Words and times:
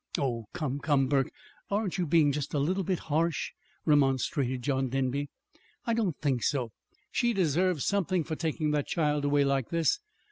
"Oh, 0.17 0.45
come, 0.51 0.79
come, 0.79 1.05
Burke, 1.05 1.29
aren't 1.69 1.99
you 1.99 2.07
just 2.31 2.55
a 2.55 2.59
little 2.59 2.81
bit 2.83 2.97
harsh?" 2.97 3.51
remonstrated 3.85 4.63
John 4.63 4.89
Denby. 4.89 5.29
"I 5.85 5.93
don't 5.93 6.17
think 6.17 6.41
so. 6.41 6.71
She 7.11 7.33
deserves 7.33 7.85
something 7.85 8.23
for 8.23 8.35
taking 8.35 8.71
that 8.71 8.87
child 8.87 9.25
away 9.25 9.43
like 9.45 9.69
this. 9.69 9.99